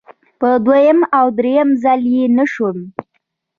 په 0.39 0.49
دویم 0.65 0.99
او 1.19 1.25
دریم 1.39 1.69
ځل 1.83 2.01
چې 2.11 2.23
نشوه. 2.37 2.71